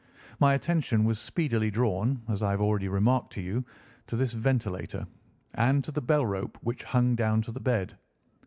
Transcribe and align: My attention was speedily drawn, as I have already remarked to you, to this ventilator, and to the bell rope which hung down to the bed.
My 0.39 0.55
attention 0.55 1.03
was 1.03 1.19
speedily 1.19 1.69
drawn, 1.69 2.23
as 2.27 2.41
I 2.41 2.49
have 2.49 2.59
already 2.59 2.87
remarked 2.87 3.31
to 3.33 3.41
you, 3.41 3.63
to 4.07 4.15
this 4.15 4.33
ventilator, 4.33 5.05
and 5.53 5.83
to 5.83 5.91
the 5.91 6.01
bell 6.01 6.25
rope 6.25 6.57
which 6.63 6.83
hung 6.85 7.13
down 7.15 7.43
to 7.43 7.51
the 7.51 7.59
bed. 7.59 7.95